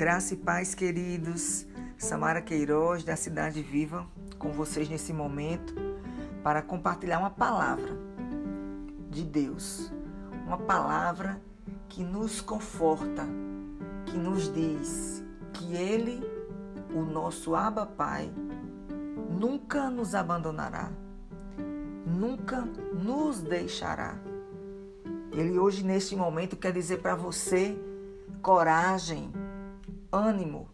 Graça 0.00 0.32
e 0.32 0.36
paz, 0.38 0.74
queridos. 0.74 1.66
Samara 1.98 2.40
Queiroz, 2.40 3.04
da 3.04 3.16
Cidade 3.16 3.60
Viva, 3.60 4.06
com 4.38 4.50
vocês 4.50 4.88
nesse 4.88 5.12
momento 5.12 5.74
para 6.42 6.62
compartilhar 6.62 7.18
uma 7.18 7.28
palavra 7.28 7.98
de 9.10 9.22
Deus. 9.22 9.92
Uma 10.46 10.56
palavra 10.56 11.38
que 11.86 12.02
nos 12.02 12.40
conforta, 12.40 13.26
que 14.06 14.16
nos 14.16 14.50
diz 14.50 15.22
que 15.52 15.74
Ele, 15.74 16.18
o 16.94 17.02
nosso 17.02 17.54
Abba 17.54 17.84
Pai, 17.84 18.32
nunca 19.28 19.90
nos 19.90 20.14
abandonará, 20.14 20.90
nunca 22.06 22.62
nos 22.94 23.42
deixará. 23.42 24.18
Ele 25.30 25.58
hoje, 25.58 25.84
neste 25.84 26.16
momento, 26.16 26.56
quer 26.56 26.72
dizer 26.72 27.02
para 27.02 27.14
você 27.14 27.78
coragem, 28.40 29.30
ânimo, 30.12 30.68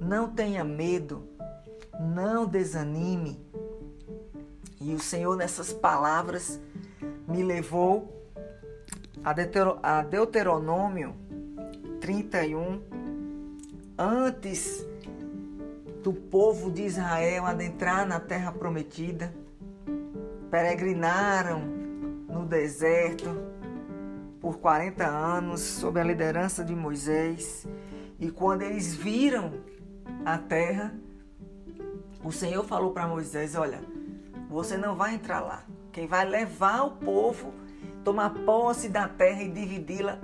não 0.00 0.28
tenha 0.28 0.64
medo, 0.64 1.28
não 1.98 2.46
desanime. 2.46 3.44
E 4.80 4.94
o 4.94 4.98
Senhor, 4.98 5.36
nessas 5.36 5.72
palavras, 5.72 6.58
me 7.28 7.42
levou 7.42 8.20
a 9.22 10.02
Deuteronômio 10.02 11.14
31, 12.00 12.80
antes 13.98 14.86
do 16.02 16.14
povo 16.14 16.70
de 16.70 16.82
Israel 16.82 17.44
adentrar 17.44 18.06
na 18.06 18.18
terra 18.18 18.50
prometida, 18.50 19.34
peregrinaram 20.50 21.60
no 22.26 22.46
deserto 22.46 23.28
por 24.40 24.58
40 24.58 25.06
anos 25.06 25.60
sob 25.60 26.00
a 26.00 26.04
liderança 26.04 26.64
de 26.64 26.74
Moisés. 26.74 27.66
E 28.20 28.30
quando 28.30 28.62
eles 28.62 28.94
viram 28.94 29.54
a 30.26 30.36
terra, 30.36 30.94
o 32.22 32.30
Senhor 32.30 32.62
falou 32.64 32.92
para 32.92 33.08
Moisés: 33.08 33.54
Olha, 33.54 33.80
você 34.48 34.76
não 34.76 34.94
vai 34.94 35.14
entrar 35.14 35.40
lá. 35.40 35.64
Quem 35.90 36.06
vai 36.06 36.28
levar 36.28 36.82
o 36.82 36.90
povo, 36.92 37.54
tomar 38.04 38.30
posse 38.44 38.90
da 38.90 39.08
terra 39.08 39.42
e 39.42 39.50
dividi-la 39.50 40.18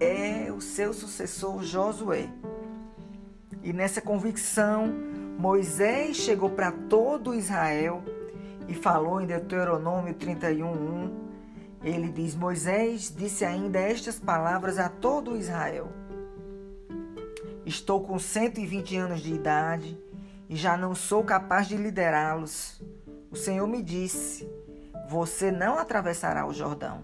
é 0.00 0.50
o 0.52 0.60
seu 0.60 0.92
sucessor 0.92 1.62
Josué. 1.62 2.28
E 3.62 3.72
nessa 3.72 4.00
convicção, 4.00 4.92
Moisés 5.38 6.16
chegou 6.16 6.50
para 6.50 6.72
todo 6.72 7.34
Israel 7.34 8.02
e 8.68 8.74
falou 8.74 9.20
em 9.20 9.26
Deuteronômio 9.26 10.14
31:1. 10.14 11.10
Ele 11.84 12.08
diz: 12.08 12.34
Moisés 12.34 13.14
disse 13.16 13.44
ainda 13.44 13.78
estas 13.78 14.18
palavras 14.18 14.78
a 14.78 14.88
todo 14.88 15.36
Israel. 15.36 16.05
Estou 17.66 18.00
com 18.00 18.16
120 18.16 18.96
anos 18.96 19.20
de 19.20 19.34
idade 19.34 19.98
e 20.48 20.54
já 20.54 20.76
não 20.76 20.94
sou 20.94 21.24
capaz 21.24 21.66
de 21.66 21.76
liderá-los. 21.76 22.80
O 23.28 23.34
Senhor 23.34 23.66
me 23.66 23.82
disse: 23.82 24.48
Você 25.08 25.50
não 25.50 25.76
atravessará 25.76 26.46
o 26.46 26.54
Jordão. 26.54 27.02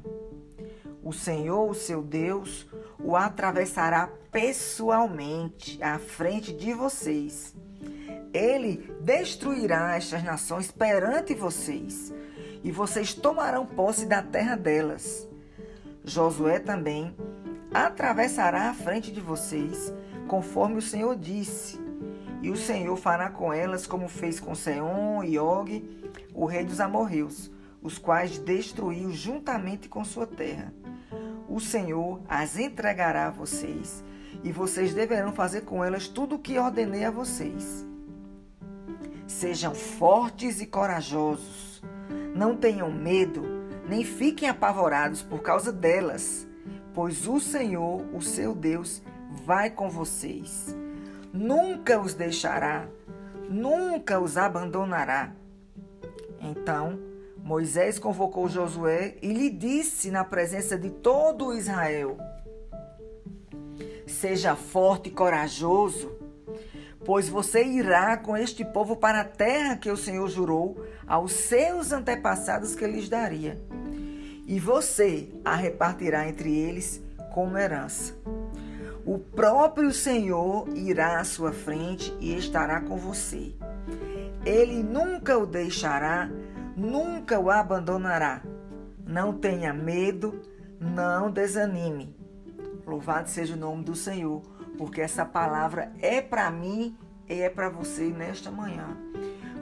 O 1.02 1.12
Senhor, 1.12 1.68
o 1.68 1.74
seu 1.74 2.00
Deus, 2.00 2.64
o 2.96 3.16
atravessará 3.16 4.08
pessoalmente 4.30 5.82
à 5.82 5.98
frente 5.98 6.52
de 6.52 6.72
vocês. 6.72 7.56
Ele 8.32 8.88
destruirá 9.00 9.96
estas 9.96 10.22
nações 10.22 10.70
perante 10.70 11.34
vocês, 11.34 12.14
e 12.62 12.70
vocês 12.70 13.12
tomarão 13.12 13.66
posse 13.66 14.06
da 14.06 14.22
terra 14.22 14.54
delas. 14.54 15.28
Josué 16.04 16.60
também 16.60 17.16
atravessará 17.74 18.70
à 18.70 18.74
frente 18.74 19.10
de 19.10 19.20
vocês 19.20 19.92
conforme 20.32 20.78
o 20.78 20.82
Senhor 20.82 21.14
disse. 21.14 21.78
E 22.40 22.50
o 22.50 22.56
Senhor 22.56 22.96
fará 22.96 23.28
com 23.28 23.52
elas 23.52 23.86
como 23.86 24.08
fez 24.08 24.40
com 24.40 24.54
Seom 24.54 25.22
e 25.22 25.38
Og, 25.38 25.84
o 26.32 26.46
rei 26.46 26.64
dos 26.64 26.80
amorreus, 26.80 27.50
os 27.82 27.98
quais 27.98 28.38
destruiu 28.38 29.10
juntamente 29.10 29.90
com 29.90 30.02
sua 30.02 30.26
terra. 30.26 30.72
O 31.46 31.60
Senhor 31.60 32.18
as 32.26 32.58
entregará 32.58 33.26
a 33.26 33.30
vocês, 33.30 34.02
e 34.42 34.50
vocês 34.50 34.94
deverão 34.94 35.32
fazer 35.32 35.66
com 35.66 35.84
elas 35.84 36.08
tudo 36.08 36.36
o 36.36 36.38
que 36.38 36.58
ordenei 36.58 37.04
a 37.04 37.10
vocês. 37.10 37.86
Sejam 39.26 39.74
fortes 39.74 40.62
e 40.62 40.66
corajosos. 40.66 41.82
Não 42.34 42.56
tenham 42.56 42.90
medo, 42.90 43.42
nem 43.86 44.02
fiquem 44.02 44.48
apavorados 44.48 45.22
por 45.22 45.42
causa 45.42 45.70
delas, 45.70 46.48
pois 46.94 47.28
o 47.28 47.38
Senhor, 47.38 48.02
o 48.14 48.22
seu 48.22 48.54
Deus, 48.54 49.02
vai 49.44 49.70
com 49.70 49.88
vocês. 49.88 50.74
Nunca 51.32 52.00
os 52.00 52.14
deixará, 52.14 52.86
nunca 53.48 54.20
os 54.20 54.36
abandonará. 54.36 55.32
Então 56.40 56.98
Moisés 57.42 57.98
convocou 57.98 58.48
Josué 58.48 59.16
e 59.20 59.32
lhe 59.32 59.50
disse 59.50 60.10
na 60.10 60.24
presença 60.24 60.78
de 60.78 60.90
todo 60.90 61.54
Israel: 61.54 62.16
Seja 64.06 64.54
forte 64.54 65.08
e 65.08 65.12
corajoso, 65.12 66.12
pois 67.04 67.28
você 67.28 67.64
irá 67.64 68.16
com 68.16 68.36
este 68.36 68.64
povo 68.64 68.96
para 68.96 69.22
a 69.22 69.24
terra 69.24 69.76
que 69.76 69.90
o 69.90 69.96
Senhor 69.96 70.28
jurou 70.28 70.84
aos 71.06 71.32
seus 71.32 71.90
antepassados 71.92 72.76
que 72.76 72.86
lhes 72.86 73.08
daria. 73.08 73.60
E 74.46 74.60
você 74.60 75.28
a 75.44 75.56
repartirá 75.56 76.28
entre 76.28 76.54
eles 76.54 77.02
como 77.32 77.58
herança. 77.58 78.14
O 79.04 79.18
próprio 79.18 79.92
Senhor 79.92 80.68
irá 80.76 81.18
à 81.18 81.24
sua 81.24 81.50
frente 81.50 82.16
e 82.20 82.36
estará 82.36 82.80
com 82.80 82.96
você. 82.96 83.52
Ele 84.46 84.80
nunca 84.82 85.36
o 85.36 85.44
deixará, 85.44 86.30
nunca 86.76 87.40
o 87.40 87.50
abandonará. 87.50 88.42
Não 89.04 89.32
tenha 89.32 89.72
medo, 89.72 90.40
não 90.80 91.32
desanime. 91.32 92.16
Louvado 92.86 93.28
seja 93.28 93.54
o 93.54 93.58
nome 93.58 93.82
do 93.82 93.96
Senhor, 93.96 94.40
porque 94.78 95.00
essa 95.00 95.24
palavra 95.24 95.92
é 96.00 96.20
para 96.20 96.48
mim 96.50 96.96
e 97.28 97.40
é 97.40 97.50
para 97.50 97.68
você 97.68 98.04
nesta 98.04 98.52
manhã. 98.52 98.96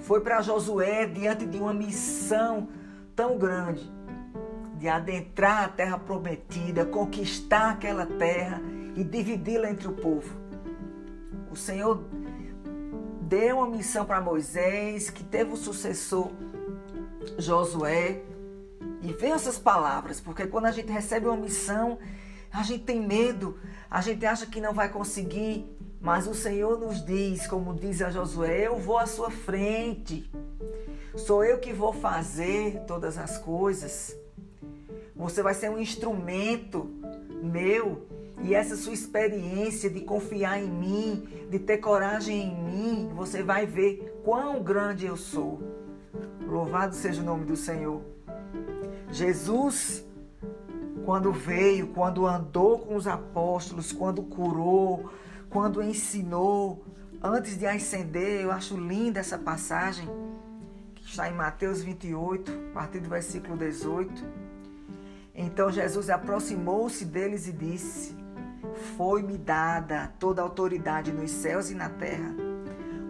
Foi 0.03 0.21
para 0.21 0.43
Josué 0.43 1.07
diante 1.07 1.47
de 1.47 1.59
uma 1.59 1.73
missão 1.73 2.69
tão 3.17 3.39
grande 3.39 3.91
de 4.77 4.89
adentrar 4.89 5.65
a 5.65 5.69
terra 5.69 5.99
prometida, 5.99 6.87
conquistar 6.87 7.71
aquela 7.71 8.07
terra 8.07 8.61
e 8.97 9.05
dividi-la 9.05 9.71
entre 9.71 9.89
o 9.89 9.93
povo. 9.93 10.35
O 11.51 11.57
Senhor 11.57 12.03
deu 13.23 13.59
uma 13.59 13.69
missão 13.69 14.05
para 14.05 14.21
Moisés, 14.21 15.11
que 15.11 15.23
teve 15.23 15.53
o 15.53 15.57
sucessor 15.57 16.31
Josué. 17.39 18.23
E 19.03 19.13
veja 19.13 19.35
essas 19.35 19.59
palavras, 19.59 20.21
porque 20.21 20.47
quando 20.47 20.67
a 20.67 20.71
gente 20.71 20.91
recebe 20.91 21.27
uma 21.27 21.37
missão, 21.37 21.99
a 22.53 22.63
gente 22.63 22.85
tem 22.85 23.01
medo, 23.01 23.59
a 23.91 24.01
gente 24.01 24.27
acha 24.27 24.47
que 24.47 24.61
não 24.61 24.75
vai 24.75 24.89
conseguir, 24.89 25.65
mas 26.01 26.27
o 26.27 26.35
Senhor 26.35 26.79
nos 26.79 27.05
diz, 27.05 27.47
como 27.47 27.75
diz 27.75 28.03
a 28.03 28.11
Josué: 28.11 28.67
Eu 28.67 28.79
vou 28.79 28.99
à 28.99 29.07
sua 29.07 29.31
frente, 29.31 30.31
sou 31.17 31.45
eu 31.45 31.59
que 31.59 31.73
vou 31.73 31.93
fazer 31.93 32.81
todas 32.87 33.17
as 33.17 33.39
coisas. 33.39 34.17
Você 35.15 35.43
vai 35.43 35.55
ser 35.55 35.71
um 35.71 35.79
instrumento 35.79 36.91
meu 37.43 38.07
e 38.43 38.55
essa 38.55 38.77
sua 38.77 38.95
experiência 38.95 39.91
de 39.91 40.01
confiar 40.01 40.63
em 40.63 40.69
mim, 40.69 41.29
de 41.51 41.59
ter 41.59 41.79
coragem 41.79 42.49
em 42.49 42.65
mim, 42.65 43.11
você 43.15 43.43
vai 43.43 43.67
ver 43.67 44.21
quão 44.25 44.63
grande 44.63 45.07
eu 45.07 45.17
sou. 45.17 45.61
Louvado 46.47 46.95
seja 46.95 47.21
o 47.21 47.25
nome 47.25 47.45
do 47.45 47.55
Senhor. 47.55 48.03
Jesus, 49.13 50.05
quando 51.05 51.33
veio, 51.33 51.89
quando 51.89 52.27
andou 52.27 52.79
com 52.79 52.97
os 52.97 53.07
apóstolos, 53.07 53.93
quando 53.93 54.23
curou, 54.23 55.11
quando 55.51 55.83
ensinou, 55.83 56.85
antes 57.23 57.59
de 57.59 57.67
ascender, 57.67 58.41
eu 58.41 58.51
acho 58.51 58.77
linda 58.77 59.21
essa 59.21 59.39
passagem, 59.39 60.09
que 60.95 61.05
está 61.05 61.29
em 61.29 61.35
Mateus 61.35 61.83
28, 61.83 62.51
a 62.71 62.75
partir 62.75 63.01
do 63.01 63.09
versículo 63.09 63.57
18. 63.57 64.25
Então 65.35 65.71
Jesus 65.71 66.09
aproximou-se 66.11 67.05
deles 67.05 67.47
e 67.47 67.53
disse: 67.53 68.20
foi-me 68.97 69.37
dada 69.37 70.13
toda 70.19 70.43
a 70.43 70.45
autoridade 70.45 71.13
nos 71.13 71.31
céus 71.31 71.71
e 71.71 71.75
na 71.75 71.89
terra. 71.89 72.35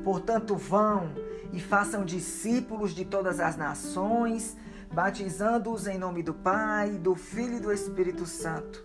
Portanto, 0.04 0.56
vão 0.56 1.12
e 1.52 1.60
façam 1.60 2.04
discípulos 2.04 2.92
de 2.94 3.04
todas 3.04 3.40
as 3.40 3.56
nações, 3.56 4.56
batizando-os 4.92 5.86
em 5.86 5.98
nome 5.98 6.22
do 6.22 6.34
Pai, 6.34 6.90
do 6.90 7.14
Filho 7.14 7.56
e 7.56 7.60
do 7.60 7.72
Espírito 7.72 8.26
Santo, 8.26 8.84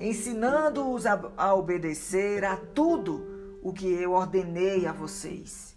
ensinando-os 0.00 1.06
a, 1.06 1.20
a 1.36 1.54
obedecer 1.54 2.44
a 2.44 2.56
tudo 2.56 3.58
o 3.62 3.72
que 3.72 3.92
eu 3.92 4.12
ordenei 4.12 4.86
a 4.86 4.92
vocês. 4.92 5.76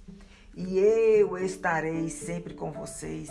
E 0.55 0.77
eu 0.77 1.37
estarei 1.37 2.09
sempre 2.09 2.53
com 2.53 2.71
vocês 2.71 3.29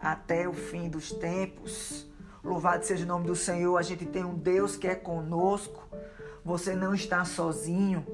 até 0.00 0.48
o 0.48 0.52
fim 0.52 0.88
dos 0.88 1.12
tempos. 1.12 2.06
Louvado 2.42 2.84
seja 2.84 3.04
o 3.04 3.08
nome 3.08 3.26
do 3.26 3.36
Senhor, 3.36 3.76
a 3.76 3.82
gente 3.82 4.04
tem 4.04 4.24
um 4.24 4.34
Deus 4.34 4.76
que 4.76 4.88
é 4.88 4.94
conosco 4.94 5.88
você 6.44 6.74
não 6.74 6.94
está 6.94 7.24
sozinho. 7.24 8.06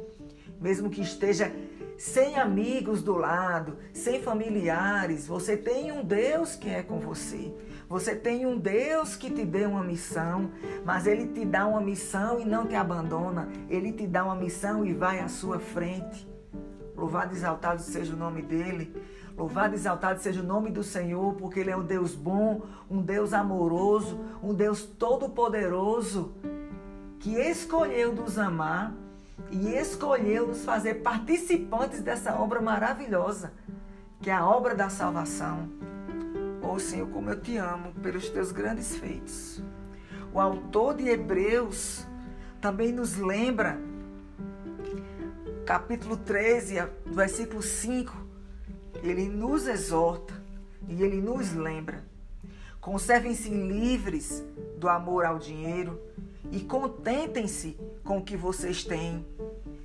mesmo 0.61 0.91
que 0.91 1.01
esteja 1.01 1.53
sem 1.97 2.37
amigos 2.37 3.03
do 3.03 3.17
lado, 3.17 3.77
sem 3.93 4.23
familiares, 4.23 5.27
você 5.27 5.57
tem 5.57 5.91
um 5.91 6.05
Deus 6.05 6.55
que 6.55 6.69
é 6.69 6.83
com 6.83 7.01
você. 7.01 7.53
Você 7.89 8.15
tem 8.15 8.47
um 8.47 8.59
Deus 8.59 9.17
que 9.17 9.31
te 9.31 9.45
deu 9.45 9.71
uma 9.71 9.83
missão, 9.83 10.51
mas 10.85 11.07
ele 11.07 11.27
te 11.29 11.45
dá 11.45 11.67
uma 11.67 11.81
missão 11.81 12.39
e 12.39 12.45
não 12.45 12.67
te 12.67 12.75
abandona. 12.75 13.49
Ele 13.69 13.93
te 13.93 14.07
dá 14.07 14.25
uma 14.25 14.37
missão 14.37 14.85
e 14.85 14.93
vai 14.93 15.19
à 15.21 15.29
sua 15.29 15.59
frente. 15.59 16.29
Louvado 16.97 17.33
e 17.33 17.37
exaltado 17.37 17.81
seja 17.81 18.15
o 18.15 18.17
nome 18.17 18.43
dele. 18.43 18.95
Louvado 19.37 19.75
e 19.75 19.77
exaltado 19.77 20.21
seja 20.21 20.41
o 20.41 20.45
nome 20.47 20.71
do 20.71 20.83
Senhor, 20.83 21.35
porque 21.35 21.61
Ele 21.61 21.71
é 21.71 21.77
um 21.77 21.85
Deus 21.85 22.15
bom, 22.15 22.63
um 22.91 23.01
Deus 23.01 23.33
amoroso, 23.33 24.21
um 24.43 24.53
Deus 24.53 24.83
todo-poderoso, 24.83 26.35
que 27.21 27.35
escolheu 27.35 28.13
nos 28.13 28.39
amar 28.39 28.95
e 29.51 29.75
escolheu 29.75 30.47
nos 30.47 30.65
fazer 30.65 30.97
participantes 30.97 32.01
dessa 32.01 32.35
obra 32.35 32.61
maravilhosa, 32.61 33.53
que 34.21 34.31
é 34.31 34.33
a 34.33 34.47
obra 34.47 34.75
da 34.75 34.89
salvação. 34.89 35.69
Oh 36.63 36.79
Senhor, 36.79 37.09
como 37.09 37.31
eu 37.31 37.41
te 37.41 37.57
amo 37.57 37.93
pelos 37.95 38.29
teus 38.29 38.53
grandes 38.53 38.97
feitos. 38.97 39.63
O 40.33 40.41
autor 40.41 40.95
de 40.95 41.09
Hebreus 41.09 42.07
também 42.61 42.93
nos 42.93 43.17
lembra, 43.17 43.79
capítulo 45.65 46.17
13, 46.17 46.77
versículo 47.07 47.63
5, 47.63 48.15
ele 49.03 49.29
nos 49.29 49.67
exorta 49.67 50.35
e 50.89 51.03
ele 51.03 51.21
nos 51.21 51.53
lembra. 51.53 52.05
Conservem-se 52.81 53.49
livres 53.49 54.45
do 54.77 54.89
amor 54.89 55.25
ao 55.25 55.39
dinheiro 55.39 56.01
e 56.51 56.61
contentem-se 56.61 57.77
com 58.05 58.19
o 58.19 58.25
que 58.25 58.37
vocês 58.37 58.85
têm, 58.85 59.25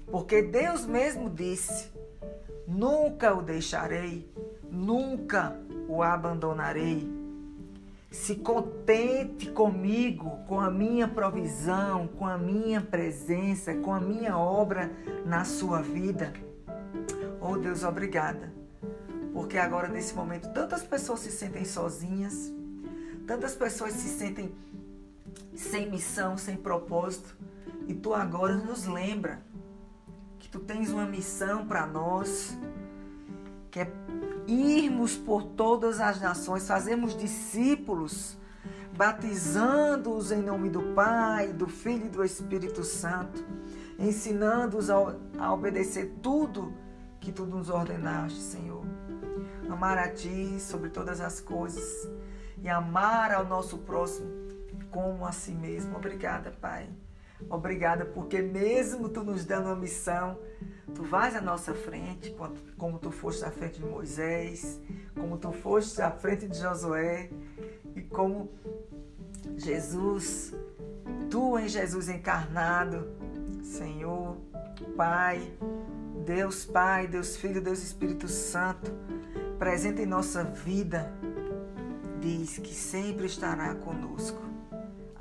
porque 0.07 0.41
Deus 0.41 0.85
mesmo 0.85 1.29
disse: 1.29 1.91
Nunca 2.67 3.33
o 3.33 3.41
deixarei, 3.41 4.29
nunca 4.69 5.59
o 5.87 6.01
abandonarei. 6.01 7.11
Se 8.11 8.35
contente 8.35 9.49
comigo, 9.49 10.37
com 10.47 10.59
a 10.59 10.69
minha 10.69 11.07
provisão, 11.07 12.07
com 12.07 12.27
a 12.27 12.37
minha 12.37 12.79
presença, 12.79 13.73
com 13.73 13.91
a 13.91 13.99
minha 13.99 14.37
obra 14.37 14.91
na 15.25 15.43
sua 15.43 15.81
vida. 15.81 16.31
Oh 17.41 17.57
Deus, 17.57 17.83
obrigada 17.83 18.53
porque 19.33 19.57
agora, 19.57 19.87
nesse 19.87 20.13
momento, 20.13 20.53
tantas 20.53 20.83
pessoas 20.83 21.21
se 21.21 21.31
sentem 21.31 21.65
sozinhas, 21.65 22.53
tantas 23.25 23.55
pessoas 23.55 23.93
se 23.93 24.07
sentem 24.07 24.53
sem 25.55 25.89
missão, 25.89 26.37
sem 26.37 26.55
propósito. 26.55 27.35
E 27.87 27.93
tu 27.93 28.13
agora 28.13 28.55
nos 28.55 28.85
lembra 28.85 29.41
que 30.39 30.49
tu 30.49 30.59
tens 30.59 30.89
uma 30.89 31.05
missão 31.05 31.65
para 31.65 31.85
nós, 31.85 32.57
que 33.69 33.79
é 33.79 33.91
irmos 34.47 35.15
por 35.15 35.43
todas 35.43 35.99
as 35.99 36.19
nações, 36.19 36.67
fazermos 36.67 37.17
discípulos, 37.17 38.37
batizando-os 38.95 40.31
em 40.31 40.41
nome 40.41 40.69
do 40.69 40.93
Pai, 40.93 41.53
do 41.53 41.67
Filho 41.67 42.05
e 42.05 42.09
do 42.09 42.23
Espírito 42.23 42.83
Santo, 42.83 43.43
ensinando-os 43.97 44.89
a, 44.89 45.51
obedecer 45.53 46.17
tudo 46.21 46.73
que 47.19 47.31
tu 47.31 47.45
nos 47.45 47.69
ordenaste, 47.69 48.39
Senhor 48.39 48.83
amar 49.73 49.97
a 49.97 50.07
Ti 50.07 50.59
sobre 50.59 50.89
todas 50.89 51.19
as 51.19 51.39
coisas 51.41 52.09
e 52.61 52.69
amar 52.69 53.31
ao 53.33 53.45
nosso 53.45 53.79
próximo 53.79 54.42
como 54.93 55.25
a 55.25 55.31
si 55.31 55.51
mesmo. 55.51 55.97
Obrigada, 55.97 56.51
Pai. 56.51 56.87
Obrigada 57.49 58.05
porque 58.05 58.41
mesmo 58.41 59.09
Tu 59.09 59.23
nos 59.23 59.43
dando 59.43 59.65
uma 59.65 59.75
missão, 59.75 60.39
Tu 60.93 61.03
vais 61.03 61.35
à 61.35 61.41
nossa 61.41 61.73
frente, 61.73 62.33
como 62.77 62.99
Tu 62.99 63.11
foste 63.11 63.43
à 63.43 63.51
frente 63.51 63.79
de 63.79 63.85
Moisés, 63.85 64.79
como 65.15 65.37
Tu 65.37 65.51
foste 65.51 66.01
à 66.01 66.11
frente 66.11 66.47
de 66.47 66.57
Josué 66.57 67.29
e 67.95 68.01
como 68.01 68.51
Jesus, 69.57 70.53
Tu 71.29 71.59
em 71.59 71.67
Jesus 71.67 72.07
encarnado, 72.07 73.11
Senhor, 73.63 74.37
Pai, 74.95 75.51
Deus 76.23 76.65
Pai, 76.65 77.07
Deus 77.07 77.35
Filho, 77.35 77.61
Deus 77.61 77.83
Espírito 77.83 78.27
Santo, 78.27 78.91
presente 79.57 80.01
em 80.01 80.05
nossa 80.05 80.43
vida, 80.43 81.11
diz 82.21 82.57
que 82.59 82.73
sempre 82.73 83.25
estará 83.25 83.75
conosco 83.75 84.52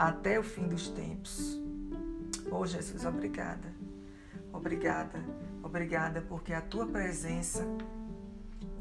até 0.08 0.38
o 0.38 0.42
fim 0.42 0.66
dos 0.66 0.88
tempos. 0.88 1.60
Oh 2.50 2.66
Jesus, 2.66 3.04
obrigada. 3.04 3.72
Obrigada, 4.52 5.24
obrigada, 5.62 6.20
porque 6.28 6.52
a 6.52 6.60
tua 6.60 6.86
presença 6.86 7.66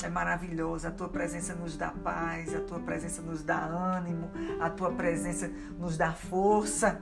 é 0.03 0.09
maravilhosa, 0.09 0.89
a 0.89 0.91
tua 0.91 1.07
presença 1.07 1.56
nos 1.56 1.77
dá 1.77 1.91
paz, 1.91 2.53
a 2.53 2.59
tua 2.59 2.79
presença 2.79 3.21
nos 3.21 3.41
dá 3.41 3.63
ânimo, 3.63 4.29
a 4.59 4.69
tua 4.69 4.91
presença 4.91 5.50
nos 5.79 5.97
dá 5.97 6.12
força. 6.12 7.00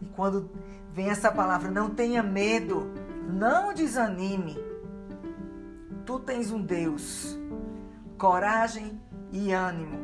E 0.00 0.06
quando 0.06 0.50
vem 0.92 1.10
essa 1.10 1.32
palavra, 1.32 1.70
não 1.70 1.90
tenha 1.90 2.22
medo, 2.22 2.92
não 3.28 3.74
desanime 3.74 4.56
Tu 6.04 6.18
tens 6.20 6.50
um 6.50 6.60
Deus, 6.60 7.38
coragem 8.18 9.00
e 9.32 9.52
ânimo, 9.52 9.98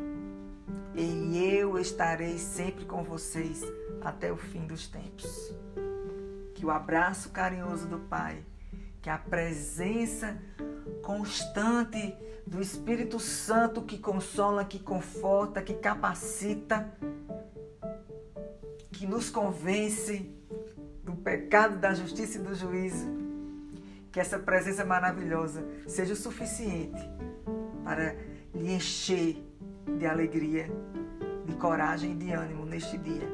e 1.02 1.56
eu 1.56 1.78
estarei 1.78 2.36
sempre 2.38 2.84
com 2.84 3.02
vocês 3.02 3.62
até 4.02 4.30
o 4.30 4.36
fim 4.36 4.66
dos 4.66 4.86
tempos. 4.86 5.54
Que 6.54 6.66
o 6.66 6.70
abraço 6.70 7.30
carinhoso 7.30 7.88
do 7.88 7.98
Pai, 7.98 8.44
que 9.00 9.08
a 9.08 9.16
presença 9.16 10.36
constante 11.02 12.14
do 12.46 12.60
Espírito 12.60 13.18
Santo 13.18 13.82
que 13.82 13.98
consola, 13.98 14.64
que 14.64 14.78
conforta, 14.78 15.62
que 15.62 15.74
capacita, 15.74 16.92
que 18.92 19.06
nos 19.06 19.30
convence 19.30 20.30
do 21.02 21.14
pecado, 21.14 21.78
da 21.78 21.94
justiça 21.94 22.38
e 22.38 22.42
do 22.42 22.54
juízo 22.54 23.20
que 24.12 24.18
essa 24.18 24.38
presença 24.38 24.84
maravilhosa 24.84 25.64
seja 25.86 26.12
o 26.12 26.16
suficiente 26.16 27.00
para 27.84 28.16
lhe 28.52 28.72
encher 28.72 29.49
de 29.98 30.06
alegria, 30.06 30.68
de 31.46 31.54
coragem 31.56 32.12
e 32.12 32.14
de 32.14 32.32
ânimo 32.32 32.64
neste 32.64 32.98
dia. 32.98 33.28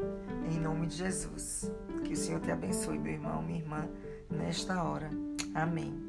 Em 0.51 0.59
nome 0.61 0.87
de 0.87 0.97
Jesus. 0.97 1.71
Que 2.05 2.13
o 2.13 2.17
Senhor 2.17 2.41
te 2.41 2.51
abençoe, 2.51 2.99
meu 2.99 3.13
irmão, 3.13 3.43
minha 3.43 3.59
irmã, 3.59 3.89
nesta 4.31 4.83
hora. 4.83 5.11
Amém. 5.55 6.06